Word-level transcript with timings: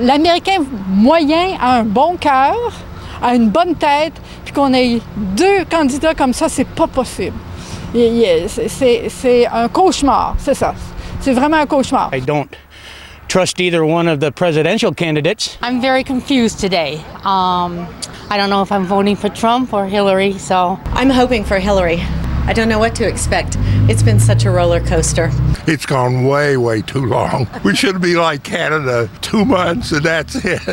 l'Américain 0.00 0.64
moyen 0.88 1.56
a 1.60 1.78
un 1.78 1.84
bon 1.84 2.16
cœur, 2.16 2.56
a 3.22 3.34
une 3.34 3.48
bonne 3.48 3.74
tête, 3.74 4.14
puis 4.44 4.52
qu'on 4.52 4.72
ait 4.72 5.00
deux 5.16 5.64
candidats 5.70 6.14
comme 6.14 6.32
ça, 6.32 6.48
c'est 6.48 6.66
pas 6.66 6.86
possible. 6.86 7.36
C'est 7.92 9.46
un 9.52 9.68
cauchemar, 9.68 10.34
c'est 10.38 10.54
ça. 10.54 10.74
C'est 11.20 11.32
vraiment 11.32 11.58
un 11.58 11.66
cauchemar. 11.66 12.10
I 12.12 12.20
don't 12.20 12.48
trust 13.28 13.60
either 13.60 13.84
one 13.84 14.08
of 14.08 14.20
the 14.20 14.30
presidential 14.30 14.92
candidates. 14.92 15.58
I'm 15.62 15.80
very 15.80 16.02
confused 16.04 16.60
today. 16.60 17.00
Um, 17.24 17.86
I 18.30 18.36
don't 18.36 18.48
know 18.48 18.62
if 18.62 18.72
I'm 18.72 18.86
voting 18.86 19.16
for 19.16 19.28
Trump 19.28 19.72
or 19.72 19.86
Hillary, 19.86 20.38
so. 20.38 20.78
I'm 20.94 21.10
hoping 21.10 21.44
for 21.44 21.58
Hillary. 21.58 22.00
I 22.50 22.52
don't 22.52 22.68
know 22.68 22.80
what 22.80 22.96
to 22.96 23.06
expect. 23.06 23.56
It's 23.88 24.02
been 24.02 24.18
such 24.18 24.44
a 24.44 24.50
roller 24.50 24.80
coaster. 24.80 25.30
It's 25.68 25.86
gone 25.86 26.24
way, 26.24 26.56
way 26.56 26.82
too 26.82 27.06
long. 27.06 27.46
We 27.62 27.76
should 27.76 28.00
be 28.00 28.16
like 28.16 28.42
Canada, 28.42 29.08
two 29.20 29.44
months 29.44 29.92
and 29.92 30.04
that's 30.04 30.34
it. 30.44 30.60